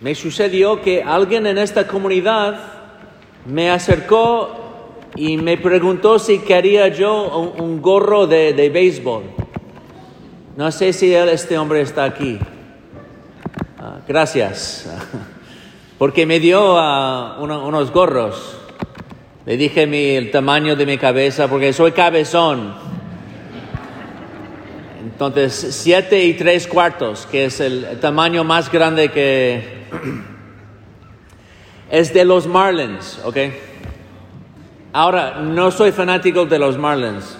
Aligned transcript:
me 0.00 0.14
sucedió 0.14 0.80
que 0.80 1.02
alguien 1.02 1.46
en 1.46 1.58
esta 1.58 1.86
comunidad 1.86 2.58
me 3.44 3.70
acercó 3.70 4.60
y 5.14 5.36
me 5.36 5.58
preguntó 5.58 6.18
si 6.18 6.38
quería 6.38 6.88
yo 6.88 7.54
un, 7.58 7.82
gorro 7.82 8.26
de, 8.26 8.70
béisbol. 8.72 9.24
No 10.56 10.72
sé 10.72 10.92
si 10.92 11.14
este 11.14 11.58
hombre 11.58 11.82
está 11.82 12.04
aquí. 12.04 12.38
Ah, 13.78 13.98
gracias. 14.08 14.90
Porque 15.98 16.24
me 16.24 16.40
dio 16.40 16.78
ah, 16.78 17.36
unos 17.40 17.90
gorros. 17.90 18.56
Le 19.44 19.56
dije 19.56 19.86
mi, 19.86 20.16
el 20.16 20.30
tamaño 20.30 20.76
de 20.76 20.86
mi 20.86 20.96
cabeza 20.96 21.48
porque 21.48 21.72
soy 21.72 21.92
cabezón. 21.92 22.74
Entonces, 25.02 25.52
siete 25.54 26.24
y 26.24 26.34
tres 26.34 26.66
cuartos, 26.66 27.26
que 27.26 27.46
es 27.46 27.58
el 27.60 27.98
tamaño 28.00 28.44
más 28.44 28.70
grande 28.70 29.10
que... 29.10 29.79
es 31.90 32.14
de 32.14 32.24
los 32.24 32.46
Marlins, 32.46 33.20
¿ok? 33.24 33.36
Ahora, 34.92 35.40
no 35.40 35.70
soy 35.70 35.92
fanático 35.92 36.46
de 36.46 36.58
los 36.58 36.76
Marlins, 36.76 37.36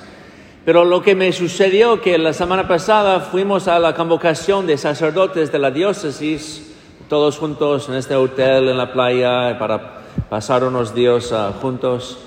pero 0.65 0.85
lo 0.85 1.03
que 1.03 1.15
me 1.15 1.33
sucedió 1.33 2.01
que 2.01 2.17
la 2.19 2.33
semana 2.33 2.69
pasada 2.69 3.21
fuimos 3.21 3.67
a 3.67 3.79
la 3.79 3.95
convocación 3.95 4.67
de 4.67 4.79
sacerdotes 4.79 5.51
de 5.51 5.59
la 5.59 5.71
diócesis, 5.71 6.75
todos 7.09 7.39
juntos 7.39 7.89
en 7.89 7.97
este 7.97 8.15
hotel 8.15 8.69
en 8.69 8.79
la 8.79 8.93
playa 8.93 9.59
para 9.59 10.01
pasar 10.29 10.63
unos 10.63 10.95
días 10.95 11.33
ah, 11.33 11.53
juntos. 11.61 12.19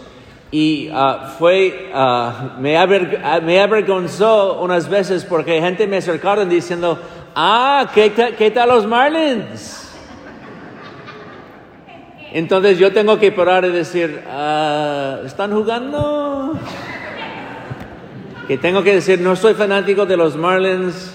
Y 0.52 0.90
ah, 0.94 1.34
fue, 1.40 1.90
ah, 1.94 2.58
me, 2.60 2.78
avergonzó 2.78 4.62
unas 4.62 4.90
veces 4.90 5.24
porque 5.24 5.62
gente 5.62 5.88
me 5.88 5.98
acercaron 5.98 6.50
diciendo, 6.50 7.00
ah, 7.34 7.90
¿qué, 7.94 8.12
qué 8.38 8.52
tal 8.52 8.70
los 8.70 8.86
Marlins? 8.86 9.83
Entonces 12.34 12.80
yo 12.80 12.92
tengo 12.92 13.20
que 13.20 13.32
parar 13.32 13.64
y 13.66 13.70
decir, 13.70 14.22
¿están 15.26 15.54
jugando? 15.54 16.60
Que 18.48 18.58
tengo 18.58 18.84
que 18.84 18.96
decir, 18.96 19.22
no 19.22 19.36
soy 19.36 19.54
fanático 19.54 20.06
de 20.06 20.18
los 20.18 20.36
Marlins, 20.36 21.14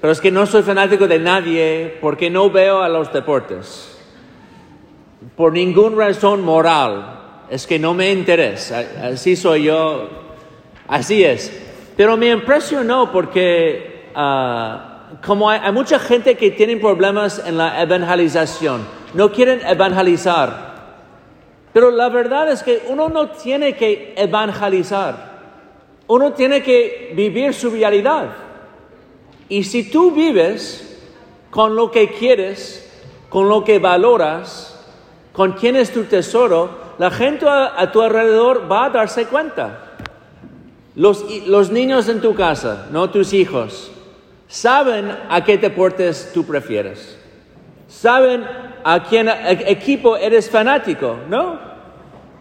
pero 0.00 0.12
es 0.12 0.20
que 0.20 0.30
no 0.30 0.46
soy 0.46 0.62
fanático 0.62 1.06
de 1.06 1.18
nadie 1.18 1.98
porque 2.00 2.30
no 2.30 2.50
veo 2.50 2.82
a 2.82 2.88
los 2.88 3.12
deportes 3.12 3.90
por 5.36 5.52
ninguna 5.52 5.96
razón 5.96 6.42
moral. 6.42 7.18
Es 7.50 7.66
que 7.66 7.78
no 7.78 7.94
me 7.94 8.12
interesa. 8.12 8.84
Así 9.02 9.36
soy 9.36 9.64
yo. 9.64 10.08
Así 10.86 11.24
es. 11.24 11.52
Pero 11.96 12.16
me 12.16 12.30
impresionó 12.30 13.10
porque 13.10 14.10
ah, 14.14 15.08
como 15.24 15.50
hay, 15.50 15.72
mucha 15.72 15.98
gente 15.98 16.36
que 16.36 16.52
tiene 16.52 16.76
problemas 16.76 17.42
en 17.44 17.58
la 17.58 17.82
evangelización, 17.82 18.82
no 19.14 19.32
quieren 19.32 19.60
evangelizar. 19.66 20.70
Pero 21.72 21.90
la 21.90 22.08
verdad 22.08 22.50
es 22.50 22.62
que 22.62 22.82
uno 22.88 23.08
no 23.08 23.30
tiene 23.30 23.76
que 23.76 24.14
evangelizar. 24.16 25.30
Uno 26.06 26.32
tiene 26.32 26.62
que 26.62 27.12
vivir 27.14 27.54
su 27.54 27.70
realidad. 27.70 28.30
Y 29.48 29.64
si 29.64 29.90
tú 29.90 30.10
vives 30.10 30.98
con 31.50 31.76
lo 31.76 31.90
que 31.90 32.10
quieres, 32.10 32.88
con 33.28 33.48
lo 33.48 33.62
que 33.64 33.78
valoras, 33.78 34.84
con 35.32 35.52
quién 35.52 35.76
es 35.76 35.92
tu 35.92 36.04
tesoro, 36.04 36.78
la 36.98 37.10
gente 37.10 37.46
a, 37.48 37.90
tu 37.92 38.02
alrededor 38.02 38.70
va 38.70 38.86
a 38.86 38.90
darse 38.90 39.26
cuenta. 39.26 39.86
Los, 40.96 41.24
los, 41.46 41.70
niños 41.70 42.08
en 42.08 42.20
tu 42.20 42.34
casa, 42.34 42.88
no 42.90 43.10
tus 43.10 43.32
hijos, 43.32 43.90
saben 44.48 45.16
a 45.28 45.44
qué 45.44 45.56
deportes 45.56 46.32
tú 46.34 46.44
prefieres. 46.44 47.16
Saben 47.88 48.44
a 48.84 49.02
quién 49.02 49.28
equipo 49.28 50.16
eres 50.16 50.50
fanático, 50.50 51.18
¿no? 51.28 51.58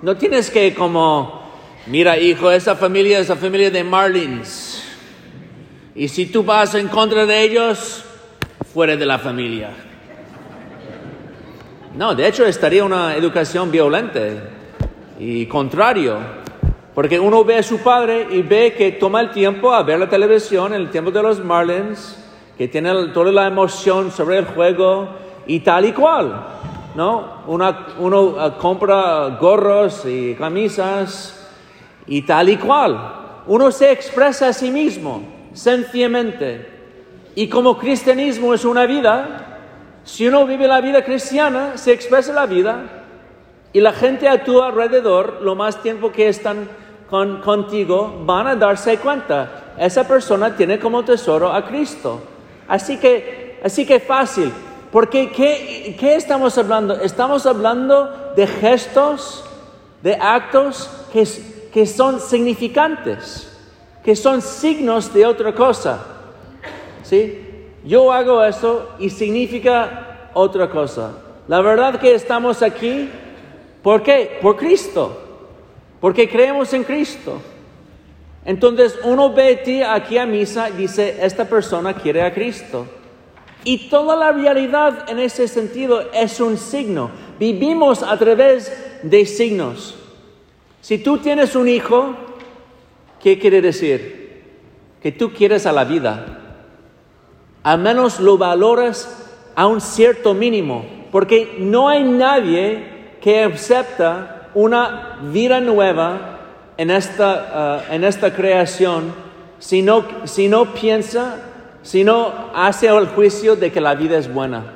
No 0.02 0.16
tienes 0.16 0.50
que 0.50 0.74
como, 0.74 1.42
mira 1.88 2.18
hijo, 2.18 2.52
esa 2.52 2.76
familia 2.76 3.20
es 3.20 3.30
la 3.30 3.36
familia 3.36 3.70
de 3.70 3.84
Marlins. 3.84 4.84
Y 5.96 6.08
si 6.08 6.28
tú 6.28 6.44
vas 6.44 6.76
en 6.76 6.88
contra 6.88 7.26
de 7.26 7.42
ellos, 7.42 8.06
fuera 8.74 8.96
de 8.96 9.06
la 9.06 9.20
familia. 9.20 9.72
No, 11.96 12.16
de 12.16 12.28
hecho 12.28 12.46
estaría 12.46 12.84
una 12.84 13.16
educación 13.16 13.72
violenta 13.72 14.22
y 15.20 15.46
contrario, 15.48 16.18
porque 16.96 17.20
uno 17.20 17.44
ve 17.44 17.58
a 17.58 17.64
su 17.64 17.80
padre 17.80 18.28
y 18.32 18.42
ve 18.42 18.74
que 18.78 18.94
toma 18.94 19.20
el 19.22 19.32
tiempo 19.32 19.74
a 19.74 19.84
ver 19.84 20.00
la 20.00 20.08
televisión 20.08 20.74
en 20.74 20.82
el 20.82 20.90
tiempo 20.90 21.12
de 21.12 21.22
los 21.22 21.44
Marlins, 21.44 22.18
que 22.58 22.68
tiene 22.68 23.08
toda 23.08 23.32
la 23.32 23.48
emoción 23.48 24.12
sobre 24.12 24.38
el 24.38 24.46
juego 24.46 25.10
y 25.50 25.62
tal 25.62 25.84
y 25.86 25.94
cual, 25.94 26.46
¿no? 26.94 27.42
uno 27.48 28.36
ah, 28.38 28.56
compra 28.60 29.36
gorros 29.42 30.06
y 30.06 30.36
camisas 30.36 31.44
y 32.06 32.22
tal 32.22 32.50
y 32.50 32.58
cual. 32.58 33.42
Uno 33.48 33.72
se 33.72 33.92
expresa 33.92 34.50
a 34.50 34.54
sí 34.54 34.70
mismo, 34.70 35.24
sencillamente. 35.54 36.70
Y 37.34 37.50
como 37.50 37.80
cristianismo 37.80 38.54
es 38.54 38.64
una 38.64 38.86
vida, 38.86 39.58
si 40.04 40.28
uno 40.28 40.46
vive 40.46 40.68
la 40.68 40.82
vida 40.82 41.04
cristiana, 41.04 41.78
se 41.78 41.94
expresa 41.94 42.32
la 42.32 42.46
vida 42.46 42.84
y 43.74 43.82
la 43.82 43.94
gente 43.94 44.30
a 44.30 44.44
tu 44.44 44.62
alrededor, 44.62 45.40
lo 45.42 45.56
más 45.56 45.82
tiempo 45.82 46.12
que 46.12 46.28
están 46.28 46.70
contigo, 47.10 48.22
van 48.24 48.46
a 48.46 48.56
darse 48.56 49.00
cuenta. 49.00 49.74
Esa 49.80 50.08
persona 50.08 50.56
tiene 50.56 50.78
como 50.78 51.04
tesoro 51.04 51.52
a 51.52 51.66
Cristo. 51.66 52.22
Así 52.68 52.98
que, 52.98 53.60
así 53.64 53.84
que 53.84 54.00
fácil. 54.00 54.54
Porque 54.92 55.32
¿qué, 55.32 55.96
¿qué 56.00 56.16
estamos 56.16 56.58
hablando? 56.58 56.96
Estamos 57.00 57.46
hablando 57.46 58.34
de 58.36 58.48
gestos, 58.48 59.44
de 60.02 60.16
actos 60.16 60.90
que, 61.14 61.28
que 61.72 61.86
son 61.86 62.20
significantes, 62.20 63.52
que 64.04 64.16
son 64.16 64.42
signos 64.42 65.14
de 65.14 65.26
otra 65.26 65.54
cosa. 65.54 66.00
¿Sí? 67.04 67.46
yo 67.84 68.12
hago 68.12 68.44
eso 68.44 68.90
y 69.00 69.10
significa 69.10 70.30
otra 70.34 70.70
cosa. 70.70 71.12
La 71.48 71.62
verdad 71.62 72.00
que 72.00 72.14
estamos 72.14 72.62
aquí, 72.62 73.10
¿por 73.82 74.04
qué? 74.04 74.38
Por 74.42 74.58
Cristo, 74.58 75.18
porque 76.00 76.30
creemos 76.30 76.74
en 76.74 76.84
Cristo. 76.84 77.42
Entonces 78.46 79.00
uno 79.04 79.34
ve 79.34 79.54
a 79.54 79.64
ti 79.64 79.82
aquí 79.82 80.18
a 80.18 80.26
misa 80.26 80.70
y 80.70 80.74
dice, 80.74 81.18
esta 81.22 81.46
persona 81.46 81.94
quiere 81.94 82.22
a 82.22 82.34
Cristo. 82.34 82.86
Y 83.64 83.90
toda 83.90 84.16
la 84.16 84.32
realidad 84.32 85.10
en 85.10 85.20
ese 85.20 85.48
sentido 85.48 86.10
es 86.14 86.40
un 86.40 86.58
signo. 86.58 87.12
Vivimos 87.40 88.04
a 88.04 88.18
través 88.18 88.72
de 89.04 89.26
signos. 89.26 89.96
Si 90.82 90.98
tú 90.98 91.18
tienes 91.18 91.56
un 91.56 91.68
hijo, 91.68 92.16
¿qué 93.22 93.38
quiere 93.38 93.62
decir? 93.62 94.44
Que 95.02 95.12
tú 95.12 95.32
quieres 95.34 95.66
a 95.66 95.72
la 95.72 95.84
vida 95.84 96.40
al 97.64 97.80
menos 97.80 98.20
lo 98.20 98.38
valoras 98.38 99.28
a 99.56 99.68
un 99.68 99.82
cierto 99.82 100.34
mínimo, 100.34 100.86
porque 101.12 101.58
no 101.60 101.90
hay 101.90 102.04
nadie 102.04 103.18
que 103.22 103.44
acepta 103.44 104.50
una 104.54 105.20
vida 105.32 105.60
nueva 105.60 106.40
en 106.78 106.90
esta, 106.90 107.84
uh, 107.90 107.94
en 107.94 108.04
esta 108.04 108.34
creación 108.34 109.14
si 109.60 109.82
no, 109.82 110.06
si 110.24 110.48
no 110.48 110.74
piensa, 110.74 111.49
si 111.82 112.04
no 112.04 112.34
hace 112.54 112.88
el 112.88 113.08
juicio 113.08 113.56
de 113.56 113.72
que 113.72 113.82
la 113.82 113.96
vida 113.96 114.18
es 114.18 114.32
buena, 114.34 114.74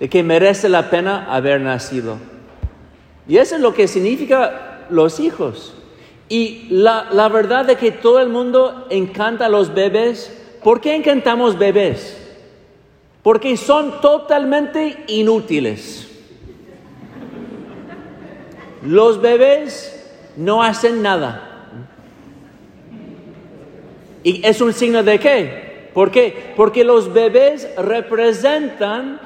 de 0.00 0.08
que 0.08 0.22
merece 0.22 0.68
la 0.68 0.90
pena 0.90 1.32
haber 1.32 1.60
nacido. 1.60 2.18
Y 3.26 3.38
eso 3.38 3.56
es 3.56 3.60
lo 3.60 3.74
que 3.74 3.88
significa 3.88 4.86
los 4.90 5.20
hijos. 5.20 5.74
Y 6.28 6.66
la, 6.70 7.08
la 7.12 7.28
verdad 7.28 7.64
de 7.64 7.76
que 7.76 7.90
todo 7.90 8.20
el 8.20 8.28
mundo 8.28 8.86
encanta 8.90 9.46
a 9.46 9.48
los 9.48 9.74
bebés, 9.74 10.44
¿Por 10.64 10.80
qué 10.80 10.96
encantamos 10.96 11.58
bebés? 11.58 12.16
Porque 13.22 13.54
son 13.58 14.00
totalmente 14.00 15.04
inútiles. 15.08 16.08
Los 18.82 19.20
bebés 19.20 20.10
no 20.38 20.62
hacen 20.62 21.02
nada. 21.02 21.68
¿Y 24.22 24.44
es 24.44 24.62
un 24.62 24.72
signo 24.72 25.02
de 25.02 25.20
qué? 25.20 25.63
¿Por 25.94 26.10
qué? 26.10 26.52
Porque 26.56 26.82
los 26.82 27.12
bebés 27.12 27.68
representan 27.78 29.20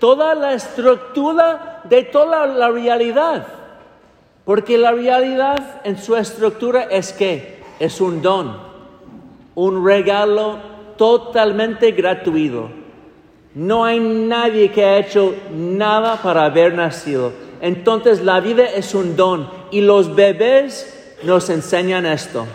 toda 0.00 0.34
la 0.34 0.52
estructura 0.52 1.80
de 1.84 2.02
toda 2.02 2.46
la 2.46 2.70
realidad. 2.70 3.46
Porque 4.44 4.76
la 4.76 4.92
realidad 4.92 5.80
en 5.84 5.96
su 5.96 6.16
estructura 6.16 6.84
es 6.84 7.12
que 7.12 7.58
es 7.78 8.00
un 8.00 8.20
don, 8.20 8.58
un 9.54 9.86
regalo 9.86 10.58
totalmente 10.96 11.92
gratuito. 11.92 12.70
No 13.54 13.84
hay 13.84 14.00
nadie 14.00 14.70
que 14.70 14.84
ha 14.84 14.98
hecho 14.98 15.34
nada 15.52 16.16
para 16.20 16.46
haber 16.46 16.74
nacido. 16.74 17.32
Entonces 17.60 18.22
la 18.22 18.40
vida 18.40 18.64
es 18.64 18.94
un 18.94 19.16
don 19.16 19.50
y 19.70 19.80
los 19.80 20.14
bebés 20.14 21.16
nos 21.22 21.50
enseñan 21.50 22.06
esto. 22.06 22.46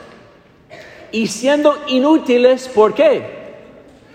Y 1.11 1.27
siendo 1.27 1.77
inútiles, 1.87 2.67
¿por 2.69 2.93
qué? 2.93 3.42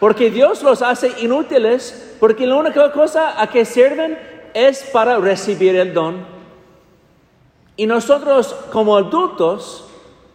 Porque 0.01 0.31
Dios 0.31 0.63
los 0.63 0.83
hace 0.83 1.13
inútiles, 1.21 2.17
porque 2.21 2.47
la 2.47 2.57
única 2.57 2.93
cosa 2.93 3.41
a 3.41 3.49
que 3.49 3.65
sirven 3.65 4.19
es 4.55 4.83
para 4.93 5.19
recibir 5.19 5.77
el 5.77 5.93
don. 5.93 6.25
Y 7.77 7.87
nosotros 7.87 8.55
como 8.73 8.97
adultos 8.97 9.85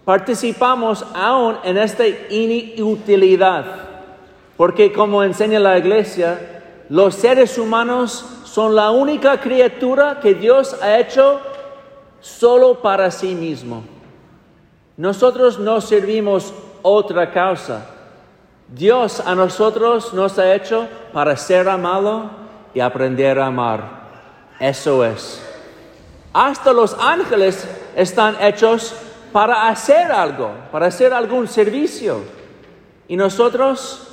participamos 0.06 1.06
aún 1.14 1.58
en 1.64 1.78
esta 1.78 2.06
inutilidad, 2.08 3.66
porque 4.58 4.92
como 4.92 5.24
enseña 5.24 5.60
la 5.60 5.78
iglesia, 5.78 6.62
los 6.90 7.16
seres 7.16 7.58
humanos 7.58 8.26
son 8.46 8.76
la 8.76 8.92
única 8.92 9.40
criatura 9.40 10.20
que 10.22 10.34
Dios 10.34 10.76
ha 10.82 11.00
hecho 11.00 11.40
solo 12.20 12.82
para 12.82 13.10
sí 13.12 13.34
mismo. 13.34 13.84
Nosotros 14.96 15.58
no 15.58 15.82
servimos 15.82 16.54
otra 16.82 17.32
causa. 17.32 17.93
Dios 18.76 19.20
a 19.20 19.36
nosotros 19.36 20.16
nos 20.16 20.40
ha 20.40 20.56
hecho 20.56 20.88
para 21.12 21.38
ser 21.38 21.70
amado 21.70 22.32
y 22.74 22.80
aprender 22.80 23.38
a 23.38 23.48
amar. 23.48 24.04
Eso 24.60 25.06
es. 25.06 25.44
Hasta 26.34 26.74
los 26.74 26.96
ángeles 27.00 27.68
están 27.96 28.36
hechos 28.42 28.96
para 29.32 29.68
hacer 29.68 30.12
algo, 30.12 30.52
para 30.72 30.88
hacer 30.88 31.14
algún 31.14 31.48
servicio. 31.48 32.22
Y 33.08 33.16
nosotros, 33.16 34.08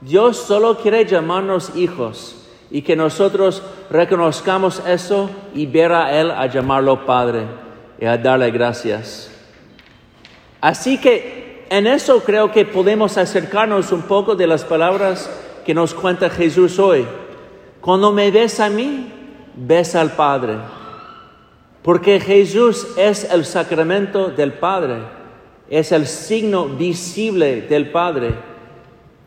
Dios 0.00 0.38
solo 0.38 0.78
quiere 0.78 1.04
llamarnos 1.04 1.76
hijos 1.76 2.34
y 2.68 2.82
que 2.82 2.96
nosotros 2.96 3.62
reconozcamos 3.90 4.82
eso 4.88 5.30
y 5.54 5.66
ver 5.66 5.92
a 5.92 6.18
Él 6.18 6.32
a 6.32 6.46
llamarlo 6.46 7.06
Padre 7.06 7.46
y 8.00 8.06
a 8.06 8.18
darle 8.18 8.50
gracias. 8.50 9.30
Así 10.60 10.98
que 10.98 11.49
en 11.70 11.86
eso 11.86 12.24
creo 12.24 12.50
que 12.50 12.64
podemos 12.64 13.16
acercarnos 13.16 13.92
un 13.92 14.02
poco 14.02 14.34
de 14.34 14.48
las 14.48 14.64
palabras 14.64 15.30
que 15.64 15.72
nos 15.72 15.94
cuenta 15.94 16.28
Jesús 16.28 16.80
hoy. 16.80 17.06
Cuando 17.80 18.10
me 18.10 18.32
ves 18.32 18.58
a 18.58 18.68
mí, 18.68 19.12
ves 19.54 19.94
al 19.94 20.10
Padre. 20.10 20.56
Porque 21.82 22.18
Jesús 22.18 22.88
es 22.98 23.22
el 23.30 23.44
sacramento 23.44 24.30
del 24.30 24.54
Padre, 24.54 24.96
es 25.70 25.92
el 25.92 26.08
signo 26.08 26.66
visible 26.66 27.62
del 27.62 27.90
Padre. 27.92 28.34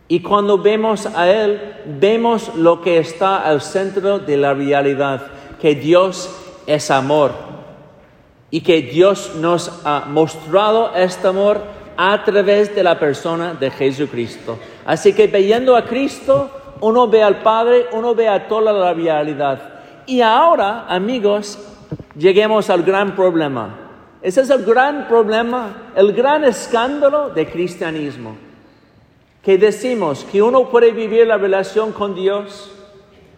Y 0.10 0.20
cuando 0.20 0.58
vemos 0.58 1.06
a 1.06 1.30
Él, 1.30 1.76
vemos 1.86 2.54
lo 2.58 2.82
que 2.82 2.98
está 2.98 3.38
al 3.38 3.62
centro 3.62 4.20
de 4.20 4.36
la 4.36 4.54
realidad, 4.54 5.28
que 5.62 5.76
Dios 5.76 6.30
es 6.68 6.92
amor. 6.92 7.32
Y 8.52 8.62
que 8.62 8.82
Dios 8.82 9.32
nos 9.40 9.72
ha 9.86 10.06
mostrado 10.10 10.94
este 10.94 11.30
amor 11.30 11.83
a 11.98 12.24
través 12.24 12.76
de 12.76 12.84
la 12.84 13.00
persona 13.00 13.54
de 13.54 13.70
Jesucristo. 13.72 14.58
Así 14.86 15.14
que 15.14 15.28
viendo 15.28 15.76
a 15.76 15.86
Cristo, 15.86 16.50
uno 16.82 17.08
ve 17.08 17.24
al 17.24 17.42
Padre, 17.42 17.88
uno 17.94 18.14
ve 18.16 18.28
a 18.28 18.48
toda 18.48 18.72
la 18.72 18.94
realidad. 18.94 19.60
Y 20.06 20.22
ahora, 20.22 20.86
amigos, 20.88 21.60
lleguemos 22.18 22.70
al 22.70 22.84
gran 22.84 23.16
problema. 23.16 23.76
Ese 24.22 24.42
es 24.42 24.50
el 24.50 24.64
gran 24.64 25.08
problema, 25.08 25.92
el 25.96 26.14
gran 26.14 26.44
escándalo 26.44 27.30
del 27.30 27.50
cristianismo. 27.50 28.36
Que 29.42 29.58
decimos 29.58 30.26
que 30.32 30.42
uno 30.42 30.70
puede 30.70 30.92
vivir 30.92 31.28
la 31.28 31.38
relación 31.38 31.92
con 31.92 32.16
Dios, 32.16 32.72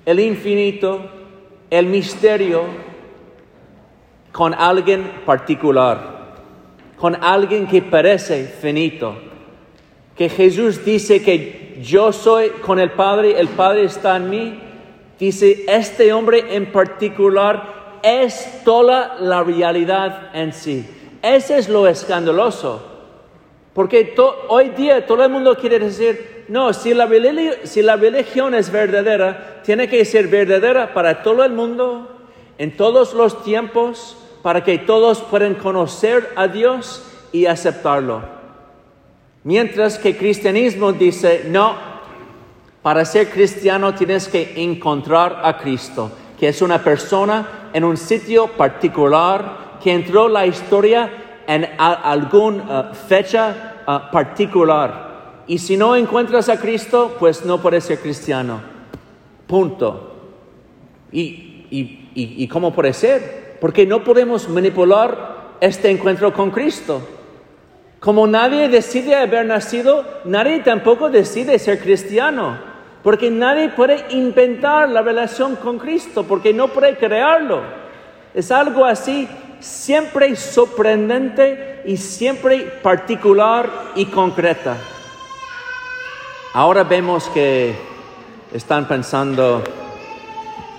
el 0.05 0.19
infinito, 0.19 1.01
el 1.71 1.87
misterio, 1.87 2.63
con 4.31 4.53
alguien 4.53 5.21
particular, 5.25 6.14
con 7.05 7.23
alguien 7.23 7.67
que 7.67 7.83
parece 7.83 8.45
finito. 8.45 9.15
Que 10.17 10.27
Jesús 10.27 10.83
dice 10.83 11.21
que 11.21 11.77
yo 11.79 12.11
soy 12.11 12.49
con 12.49 12.79
el 12.79 12.93
Padre, 12.93 13.39
el 13.39 13.47
Padre 13.49 13.83
está 13.83 14.15
en 14.15 14.27
mí. 14.27 14.59
Dice, 15.19 15.65
este 15.67 16.11
hombre 16.11 16.55
en 16.55 16.71
particular 16.71 17.99
es 18.01 18.63
toda 18.63 19.17
la 19.19 19.43
realidad 19.43 20.31
en 20.35 20.51
sí. 20.51 20.83
Ese 21.21 21.59
es 21.59 21.69
lo 21.69 21.87
escandaloso. 21.87 22.81
Porque 23.75 24.15
hoy 24.47 24.69
día 24.69 25.05
todo 25.05 25.23
el 25.23 25.29
mundo 25.29 25.55
quiere 25.57 25.77
decir, 25.77 26.45
no, 26.47 26.73
si 26.73 26.95
la, 26.95 27.07
si 27.65 27.83
la 27.83 27.97
religión 27.97 28.55
es 28.55 28.71
verdadera, 28.71 29.61
tiene 29.63 29.87
que 29.87 30.03
ser 30.05 30.27
verdadera 30.27 30.91
para 30.91 31.21
todo 31.21 31.43
el 31.43 31.51
mundo, 31.51 32.09
en 32.57 32.75
todos 32.75 33.13
los 33.13 33.43
tiempos, 33.43 34.17
para 34.45 34.63
que 34.63 34.77
todos 34.77 35.21
puedan 35.21 35.55
conocer 35.55 36.31
a 36.35 36.47
Dios 36.47 37.01
y 37.31 37.47
aceptarlo. 37.47 38.21
Mientras 39.43 39.97
que 39.97 40.15
cristianismo 40.15 40.93
dice, 40.93 41.45
no, 41.47 41.73
para 42.83 43.05
ser 43.05 43.31
cristiano 43.31 43.95
tienes 43.95 44.27
que 44.27 44.53
encontrar 44.57 45.41
a 45.43 45.57
Cristo, 45.57 46.11
que 46.39 46.49
es 46.49 46.61
una 46.61 46.77
persona 46.77 47.71
en 47.73 47.83
un 47.83 47.97
sitio 47.97 48.45
particular 48.49 49.79
que 49.83 49.91
entró 49.91 50.29
la 50.29 50.45
historia 50.45 51.41
en 51.47 51.67
alguna 51.79 52.91
uh, 52.91 52.93
fecha 52.93 53.81
uh, 53.87 54.11
particular. 54.11 55.41
Y 55.47 55.57
si 55.57 55.75
no 55.75 55.95
encuentras 55.95 56.49
a 56.49 56.59
Cristo, 56.59 57.15
pues 57.17 57.43
no 57.45 57.59
puedes 57.59 57.85
ser 57.85 57.99
cristiano. 57.99 58.61
Punto. 59.47 60.13
¿Y, 61.11 61.65
y, 61.71 62.11
y 62.13 62.47
cómo 62.47 62.71
puede 62.71 62.93
ser? 62.93 63.44
Porque 63.59 63.85
no 63.85 64.03
podemos 64.03 64.49
manipular 64.49 65.55
este 65.61 65.89
encuentro 65.89 66.33
con 66.33 66.51
Cristo. 66.51 67.01
Como 67.99 68.27
nadie 68.27 68.69
decide 68.69 69.15
haber 69.15 69.45
nacido, 69.45 70.05
nadie 70.25 70.59
tampoco 70.59 71.09
decide 71.09 71.57
ser 71.57 71.79
cristiano. 71.79 72.57
Porque 73.03 73.31
nadie 73.31 73.69
puede 73.69 74.05
inventar 74.09 74.89
la 74.89 75.01
relación 75.01 75.55
con 75.55 75.77
Cristo, 75.77 76.23
porque 76.23 76.53
no 76.53 76.67
puede 76.67 76.97
crearlo. 76.97 77.61
Es 78.33 78.51
algo 78.51 78.83
así 78.85 79.27
siempre 79.59 80.35
sorprendente 80.35 81.81
y 81.85 81.97
siempre 81.97 82.61
particular 82.81 83.69
y 83.95 84.05
concreta. 84.05 84.77
Ahora 86.53 86.83
vemos 86.83 87.27
que 87.29 87.75
están 88.53 88.87
pensando, 88.87 89.63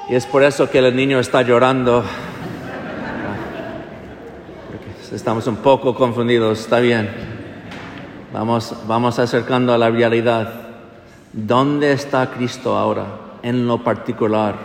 y 0.09 0.15
es 0.15 0.27
por 0.27 0.43
eso 0.43 0.71
que 0.71 0.79
el 0.79 0.95
niño 0.97 1.21
está 1.21 1.43
llorando. 1.43 2.03
Estamos 5.17 5.47
un 5.47 5.57
poco 5.57 5.95
confundidos, 5.95 6.61
está 6.61 6.79
bien. 6.79 7.09
Vamos, 8.35 8.77
vamos 8.87 9.19
acercando 9.19 9.73
a 9.73 9.79
la 9.79 9.89
realidad. 9.89 10.53
¿Dónde 11.33 11.93
está 11.93 12.31
Cristo 12.33 12.77
ahora 12.77 13.07
en 13.43 13.67
lo 13.67 13.83
particular? 13.83 14.57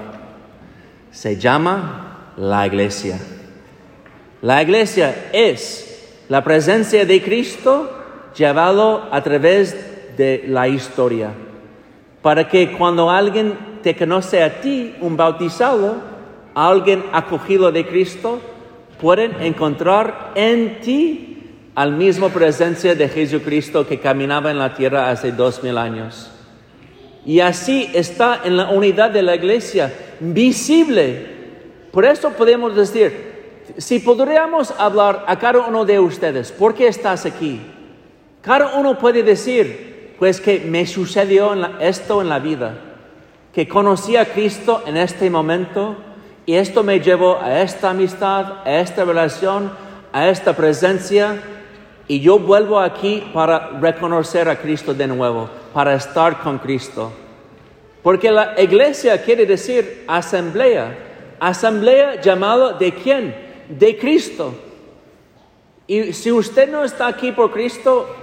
Se 1.10 1.38
llama 1.38 2.34
la 2.36 2.68
iglesia. 2.68 3.18
La 4.42 4.62
iglesia 4.62 5.30
es 5.32 6.26
la 6.28 6.44
presencia 6.44 7.06
de 7.06 7.24
Cristo 7.24 7.90
llevado 8.36 9.08
a 9.10 9.24
través 9.24 10.18
de 10.18 10.44
la 10.50 10.68
historia. 10.68 11.32
Para 12.22 12.50
que 12.50 12.74
cuando 12.74 13.10
alguien 13.10 13.80
te 13.82 13.96
conoce 13.96 14.44
a 14.44 14.60
ti, 14.60 14.98
un 15.00 15.16
bautizado, 15.16 15.96
alguien 16.54 17.06
acogido 17.14 17.72
de 17.72 17.88
Cristo, 17.88 18.42
pueden 19.02 19.42
encontrar 19.42 20.32
en 20.36 20.80
ti 20.80 21.32
al 21.74 21.94
mismo 21.94 22.30
presencia 22.30 22.94
de 22.94 23.10
Jesucristo 23.10 23.88
que 23.88 24.00
caminaba 24.00 24.52
en 24.52 24.60
la 24.60 24.76
tierra 24.76 25.10
hace 25.10 25.32
dos 25.32 25.64
mil 25.64 25.78
años. 25.78 26.30
Y 27.26 27.40
así 27.40 27.90
está 27.94 28.42
en 28.44 28.58
la 28.58 28.70
unidad 28.70 29.10
de 29.10 29.24
la 29.24 29.36
iglesia, 29.36 29.92
visible. 30.20 31.26
Por 31.92 32.06
eso 32.06 32.30
podemos 32.32 32.76
decir, 32.76 33.32
si 33.78 34.00
podríamos 34.00 34.72
hablar 34.78 35.26
a 35.28 35.38
cada 35.38 35.60
uno 35.68 35.84
de 35.86 36.00
ustedes, 36.00 36.52
¿por 36.52 36.74
qué 36.74 36.88
estás 36.88 37.26
aquí? 37.26 37.60
Cada 38.42 38.76
uno 38.76 38.98
puede 38.98 39.24
decir, 39.24 40.16
pues 40.20 40.40
que 40.40 40.60
me 40.60 40.86
sucedió 40.86 41.54
esto 41.80 42.22
en 42.22 42.30
la 42.30 42.40
vida, 42.40 42.76
que 43.54 43.68
conocí 43.68 44.16
a 44.16 44.26
Cristo 44.26 44.84
en 44.86 44.98
este 44.98 45.30
momento 45.30 45.96
y 46.52 46.56
esto 46.58 46.84
me 46.84 47.00
llevó 47.00 47.40
a 47.42 47.62
esta 47.62 47.92
amistad, 47.92 48.68
a 48.68 48.80
esta 48.82 49.06
relación, 49.06 49.72
a 50.12 50.28
esta 50.28 50.54
presencia 50.54 51.42
y 52.10 52.20
yo 52.20 52.40
vuelvo 52.40 52.78
aquí 52.78 53.24
para 53.34 53.80
reconocer 53.80 54.50
a 54.50 54.58
Cristo 54.58 54.94
de 54.94 55.08
nuevo, 55.08 55.50
para 55.74 55.94
estar 55.94 56.42
con 56.42 56.60
Cristo. 56.60 57.14
Porque 58.04 58.30
la 58.32 58.62
iglesia 58.62 59.24
quiere 59.24 59.46
decir 59.46 60.04
asamblea. 60.10 61.38
Asamblea 61.40 62.20
llamada 62.20 62.74
de 62.74 62.96
quién? 62.96 63.34
De 63.70 63.98
Cristo. 63.98 64.54
Y 65.88 66.12
si 66.12 66.34
usted 66.34 66.70
no 66.70 66.84
está 66.84 67.08
aquí 67.08 67.32
por 67.32 67.54
Cristo, 67.54 68.14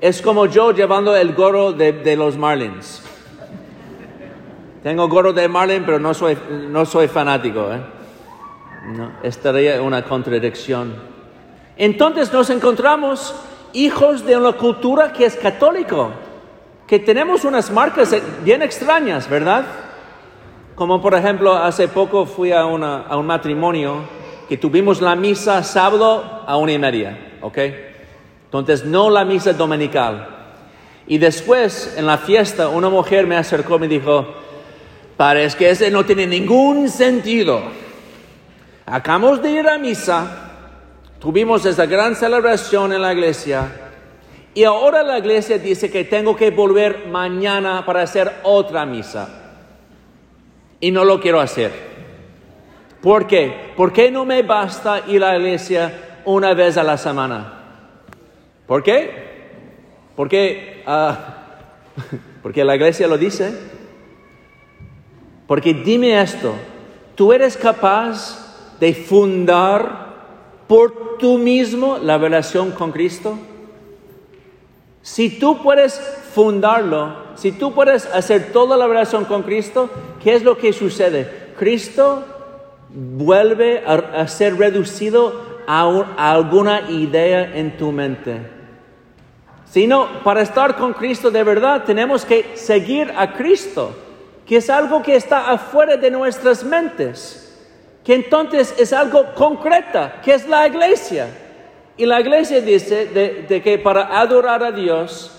es 0.00 0.22
como 0.22 0.46
yo 0.46 0.70
llevando 0.70 1.16
el 1.16 1.34
gorro 1.34 1.72
de, 1.72 2.14
los 2.14 2.36
Marlins. 2.36 3.02
Tengo 4.82 5.08
gorro 5.08 5.32
de 5.32 5.46
Marlin, 5.48 5.84
pero 5.84 5.98
no 5.98 6.12
soy, 6.12 6.36
no 6.68 6.84
soy 6.84 7.08
fanático. 7.08 7.72
¿eh? 7.72 7.80
No, 8.96 9.12
estaría 9.22 9.80
una 9.80 10.02
contradicción. 10.02 10.94
Entonces 11.76 12.32
nos 12.32 12.50
encontramos 12.50 13.34
hijos 13.72 14.24
de 14.26 14.36
una 14.36 14.52
cultura 14.52 15.12
que 15.12 15.24
es 15.24 15.36
católico 15.36 16.10
que 16.86 16.98
tenemos 16.98 17.46
unas 17.46 17.70
marcas 17.70 18.14
bien 18.44 18.60
extrañas, 18.60 19.26
¿verdad? 19.26 19.64
Como 20.74 21.00
por 21.00 21.14
ejemplo, 21.14 21.54
hace 21.54 21.88
poco 21.88 22.26
fui 22.26 22.52
a, 22.52 22.60
a 22.60 23.16
un 23.16 23.26
matrimonio 23.26 24.00
que 24.46 24.58
tuvimos 24.58 25.00
la 25.00 25.16
misa 25.16 25.62
sábado 25.62 26.42
a 26.46 26.56
una 26.58 26.72
y 26.72 26.78
media, 26.78 27.38
¿ok? 27.40 27.58
Entonces, 28.44 28.84
no 28.84 29.08
la 29.08 29.24
misa 29.24 29.54
dominical. 29.54 30.28
Y 31.06 31.16
después, 31.16 31.94
en 31.96 32.06
la 32.06 32.18
fiesta, 32.18 32.68
una 32.68 32.90
mujer 32.90 33.26
me 33.26 33.36
acercó 33.36 33.76
y 33.76 33.78
me 33.78 33.88
dijo, 33.88 34.26
parece 35.22 35.56
que 35.56 35.70
ese 35.70 35.88
no 35.88 36.04
tiene 36.04 36.26
ningún 36.26 36.88
sentido. 36.88 37.62
Acabamos 38.84 39.40
de 39.40 39.52
ir 39.52 39.68
a 39.68 39.78
misa, 39.78 40.50
tuvimos 41.20 41.64
esa 41.64 41.86
gran 41.86 42.16
celebración 42.16 42.92
en 42.92 43.02
la 43.02 43.12
iglesia, 43.12 43.70
y 44.52 44.64
ahora 44.64 45.04
la 45.04 45.18
iglesia 45.18 45.58
dice 45.58 45.92
que 45.92 46.02
tengo 46.02 46.34
que 46.34 46.50
volver 46.50 47.06
mañana 47.06 47.86
para 47.86 48.02
hacer 48.02 48.32
otra 48.42 48.84
misa. 48.84 49.28
Y 50.80 50.90
no 50.90 51.04
lo 51.04 51.20
quiero 51.20 51.38
hacer. 51.38 51.70
¿Por 53.00 53.28
qué? 53.28 53.70
¿Por 53.76 53.92
qué 53.92 54.10
no 54.10 54.24
me 54.24 54.42
basta 54.42 55.02
ir 55.06 55.22
a 55.22 55.34
la 55.34 55.38
iglesia 55.38 56.20
una 56.24 56.52
vez 56.52 56.76
a 56.76 56.82
la 56.82 56.98
semana? 56.98 57.60
¿Por 58.66 58.82
qué? 58.82 59.38
Porque, 60.16 60.82
uh, 60.84 62.16
porque 62.42 62.64
la 62.64 62.74
iglesia 62.74 63.06
lo 63.06 63.16
dice. 63.16 63.81
Porque 65.52 65.74
dime 65.74 66.18
esto, 66.18 66.54
¿tú 67.14 67.30
eres 67.30 67.58
capaz 67.58 68.74
de 68.80 68.94
fundar 68.94 70.06
por 70.66 71.18
tú 71.18 71.36
mismo 71.36 71.98
la 71.98 72.16
relación 72.16 72.70
con 72.70 72.90
Cristo? 72.90 73.38
Si 75.02 75.38
tú 75.38 75.62
puedes 75.62 76.00
fundarlo, 76.34 77.14
si 77.34 77.52
tú 77.52 77.74
puedes 77.74 78.06
hacer 78.06 78.50
toda 78.50 78.78
la 78.78 78.86
relación 78.86 79.26
con 79.26 79.42
Cristo, 79.42 79.90
¿qué 80.24 80.36
es 80.36 80.42
lo 80.42 80.56
que 80.56 80.72
sucede? 80.72 81.50
Cristo 81.58 82.24
vuelve 82.88 83.84
a, 83.86 84.26
ser 84.28 84.56
reducido 84.56 85.38
a, 85.66 85.82
a 86.16 86.32
alguna 86.32 86.90
idea 86.90 87.58
en 87.58 87.76
tu 87.76 87.92
mente. 87.92 88.40
Sino 89.66 90.22
para 90.24 90.40
estar 90.40 90.76
con 90.76 90.94
Cristo 90.94 91.30
de 91.30 91.44
verdad 91.44 91.84
tenemos 91.84 92.24
que 92.24 92.52
seguir 92.56 93.12
a 93.14 93.34
Cristo, 93.34 93.94
que 94.46 94.56
es 94.56 94.70
algo 94.70 95.02
que 95.02 95.14
está 95.14 95.50
afuera 95.50 95.96
de 95.96 96.10
nuestras 96.10 96.64
mentes, 96.64 97.56
que 98.04 98.14
entonces 98.14 98.74
es 98.78 98.92
algo 98.92 99.34
concreta, 99.34 100.20
que 100.24 100.34
es 100.34 100.48
la 100.48 100.66
iglesia. 100.66 101.28
Y 101.96 102.06
la 102.06 102.20
iglesia 102.20 102.60
dice 102.60 103.06
de, 103.06 103.62
que 103.62 103.78
para 103.78 104.18
adorar 104.18 104.64
a 104.64 104.72
Dios 104.72 105.30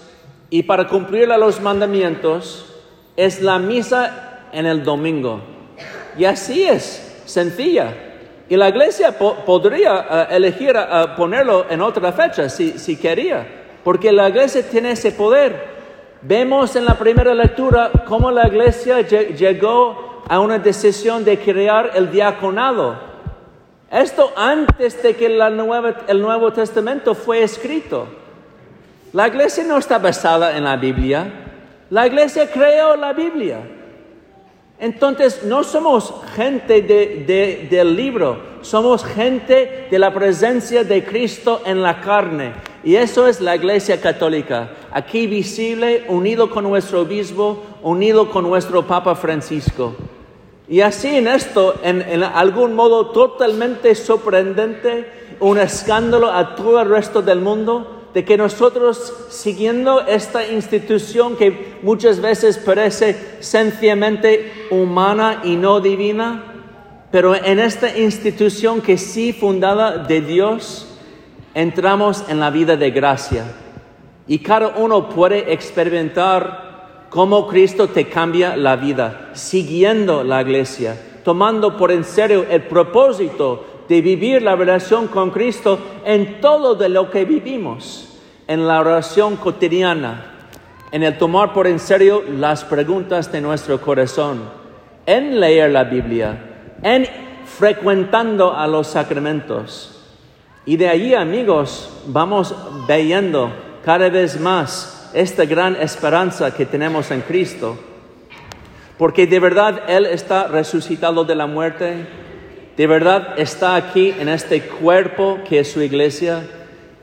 y 0.49 0.63
para 0.63 0.87
cumplir 0.87 1.27
los 1.27 1.59
mandamientos 1.59 2.65
es 3.17 3.41
la 3.41 3.59
misa 3.59 4.47
en 4.51 4.65
el 4.65 4.83
domingo. 4.83 5.41
Y 6.17 6.25
así 6.25 6.63
es, 6.63 7.21
sencilla. 7.25 7.93
Y 8.47 8.55
la 8.55 8.69
iglesia 8.69 9.17
podría 9.17 10.05
eh, 10.09 10.35
elegir 10.35 10.75
uh, 10.75 11.15
ponerlo 11.15 11.65
en 11.69 11.81
otra 11.81 12.11
fecha 12.11 12.49
si, 12.49 12.77
si 12.77 12.97
quería 12.97 13.63
porque 13.83 14.11
la 14.11 14.29
iglesia 14.29 14.63
tiene 14.63 14.91
ese 14.91 15.11
poder. 15.11 15.72
Vemos 16.25 16.73
en 16.77 16.85
la 16.85 16.93
primera 16.93 17.33
lectura 17.33 17.91
cómo 18.07 18.31
la 18.31 18.47
iglesia 18.47 19.01
llegó 19.01 20.23
a 20.29 20.39
una 20.39 20.57
decisión 20.57 21.25
de 21.25 21.37
crear 21.37 21.91
el 21.95 22.09
diaconado. 22.09 22.97
Esto 23.91 24.31
antes 24.37 25.03
de 25.03 25.15
que 25.17 25.25
el 25.25 26.21
Nuevo 26.21 26.53
Testamento 26.53 27.13
fue 27.13 27.43
escrito. 27.43 28.07
La 29.11 29.27
iglesia 29.27 29.65
no 29.65 29.77
está 29.77 29.99
basada 29.99 30.57
en 30.57 30.63
la 30.63 30.77
Biblia. 30.77 31.25
La 31.89 32.07
iglesia 32.07 32.49
creó 32.49 32.95
la 32.95 33.11
Biblia. 33.11 33.59
Entonces 34.79 35.43
no 35.43 35.63
somos 35.65 36.13
gente 36.35 36.81
del 36.81 37.95
libro, 37.95 38.39
somos 38.61 39.03
gente 39.03 39.87
de 39.91 39.99
la 39.99 40.13
presencia 40.13 40.85
de 40.85 41.03
Cristo 41.03 41.61
en 41.65 41.81
la 41.81 41.99
carne. 41.99 42.53
Y 42.83 42.95
eso 42.95 43.27
es 43.27 43.39
la 43.39 43.55
iglesia 43.55 44.01
católica, 44.01 44.71
aquí 44.91 45.25
visible, 45.25 46.03
unido 46.09 46.49
con 46.49 46.65
nuestro 46.65 47.01
obispo, 47.01 47.63
unido 47.81 48.29
con 48.29 48.43
nuestro 48.43 48.85
Papa 48.85 49.15
Francisco. 49.15 49.95
Y 50.67 50.81
así 50.81 51.15
en 51.15 51.27
esto, 51.27 51.75
en, 51.81 52.23
algún 52.23 52.75
modo 52.75 53.11
totalmente 53.11 53.95
sorprendente, 53.95 55.07
un 55.39 55.59
escándalo 55.59 56.31
a 56.31 56.55
todo 56.55 56.81
el 56.81 56.89
resto 56.89 57.21
del 57.21 57.39
mundo, 57.39 58.07
de 58.13 58.25
que 58.25 58.37
nosotros, 58.37 59.13
siguiendo 59.29 60.01
esta 60.01 60.47
institución 60.47 61.35
que 61.35 61.77
muchas 61.81 62.19
veces 62.19 62.57
parece 62.57 63.15
sencillamente 63.39 64.67
humana 64.69 65.41
y 65.43 65.55
no 65.55 65.79
divina, 65.79 66.43
pero 67.11 67.35
en 67.35 67.59
esta 67.59 67.97
institución 67.97 68.81
que 68.81 68.97
sí 68.97 69.33
fundada 69.33 69.97
de 69.97 70.21
Dios, 70.21 70.92
entramos 71.53 72.23
en 72.27 72.39
la 72.39 72.49
vida 72.49 72.75
de 72.75 72.91
gracia. 72.91 73.43
Y 74.27 74.39
cada 74.39 74.69
uno 74.77 75.09
puede 75.09 75.51
experimentar 75.53 77.07
cómo 77.09 77.47
Cristo 77.47 77.87
te 77.87 78.07
cambia 78.07 78.55
la 78.55 78.75
vida, 78.75 79.31
siguiendo 79.33 80.23
la 80.23 80.41
iglesia, 80.41 80.97
tomando 81.23 81.77
por 81.77 81.91
en 81.91 82.03
serio 82.03 82.45
el 82.49 82.63
propósito 82.63 83.65
de 83.87 84.01
vivir 84.01 84.41
la 84.41 84.55
relación 84.55 85.07
con 85.07 85.29
Cristo 85.29 85.77
en 86.05 86.39
todo 86.39 86.75
de 86.75 86.89
lo 86.89 87.11
que 87.11 87.25
vivimos, 87.25 88.17
en 88.47 88.67
la 88.67 88.79
oración 88.79 89.35
cotidiana, 89.35 90.47
en 90.91 91.03
el 91.03 91.17
tomar 91.17 91.53
por 91.53 91.67
en 91.67 91.79
serio 91.79 92.23
las 92.27 92.63
preguntas 92.63 93.31
de 93.31 93.41
nuestro 93.41 93.81
corazón, 93.81 94.41
en 95.05 95.39
leer 95.39 95.71
la 95.71 95.83
Biblia, 95.83 96.37
en 96.81 97.05
frecuentando 97.45 98.55
a 98.55 98.65
los 98.67 98.87
sacramentos 98.87 100.02
y 100.65 100.77
de 100.77 100.87
allí, 100.87 101.13
amigos, 101.13 101.89
vamos 102.07 102.55
viendo 102.87 103.51
cada 103.83 104.09
vez 104.09 104.39
más 104.39 105.11
esta 105.13 105.45
gran 105.45 105.75
esperanza 105.75 106.53
que 106.53 106.65
tenemos 106.65 107.11
en 107.11 107.21
Cristo. 107.21 107.77
Porque 108.97 109.27
de 109.27 109.39
verdad 109.39 109.81
Él 109.87 110.05
está 110.05 110.47
resucitado 110.47 111.25
de 111.25 111.35
la 111.35 111.47
muerte, 111.47 112.07
de 112.77 112.87
verdad 112.87 113.37
está 113.37 113.75
aquí 113.75 114.13
en 114.17 114.29
este 114.29 114.61
cuerpo 114.61 115.39
que 115.47 115.59
es 115.59 115.71
su 115.71 115.81
iglesia, 115.81 116.43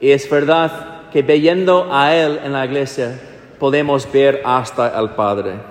y 0.00 0.10
es 0.10 0.28
verdad 0.30 1.10
que 1.12 1.20
viendo 1.20 1.88
a 1.92 2.14
Él 2.14 2.40
en 2.42 2.52
la 2.52 2.64
iglesia 2.64 3.20
podemos 3.58 4.10
ver 4.10 4.40
hasta 4.44 4.98
el 4.98 5.10
Padre. 5.10 5.69